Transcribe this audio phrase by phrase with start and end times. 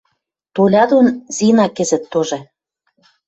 [0.55, 2.39] Толя дон Зина кӹзӹт тоже